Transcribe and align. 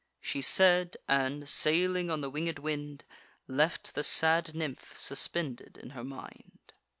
She 0.19 0.41
said, 0.41 0.97
and, 1.07 1.47
sailing 1.47 2.09
on 2.09 2.21
the 2.21 2.29
winged 2.31 2.57
wind, 2.57 3.03
Left 3.47 3.93
the 3.93 4.01
sad 4.01 4.55
nymph 4.55 4.97
suspended 4.97 5.77
in 5.77 5.91
her 5.91 6.03
mind. 6.03 6.73